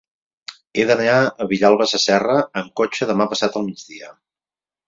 He 0.79 0.85
d'anar 0.91 1.17
a 1.19 1.47
Vilalba 1.51 1.87
Sasserra 1.91 2.39
amb 2.63 2.75
cotxe 2.81 3.09
demà 3.13 3.31
passat 3.35 3.61
al 3.61 3.69
migdia. 3.71 4.15